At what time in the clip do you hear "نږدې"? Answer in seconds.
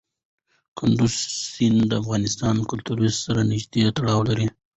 3.51-3.81